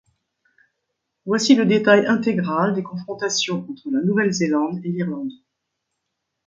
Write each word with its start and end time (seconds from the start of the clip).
Voici 1.27 1.53
le 1.53 1.67
détail 1.67 2.07
intégral 2.07 2.73
des 2.73 2.81
confrontations 2.81 3.67
entre 3.69 3.91
la 3.91 4.01
Nouvelle-Zélande 4.01 4.81
et 4.83 4.89
l'Irlande. 4.91 5.29